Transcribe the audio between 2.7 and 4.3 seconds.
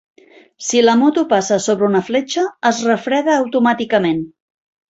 es refreda automàticament.